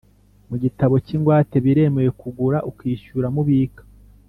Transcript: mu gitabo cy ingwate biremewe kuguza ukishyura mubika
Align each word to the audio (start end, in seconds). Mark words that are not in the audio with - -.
mu 0.49 0.55
gitabo 0.63 0.95
cy 1.05 1.11
ingwate 1.15 1.55
biremewe 1.65 2.09
kuguza 2.19 2.57
ukishyura 2.69 3.27
mubika 3.35 3.83